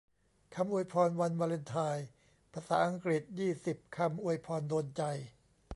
[0.55, 2.07] คำอวยพรวันวาเลนไทน์
[2.53, 5.03] ภาษาอังกฤษ ยี่สิบ คำอวยพรโดนใจ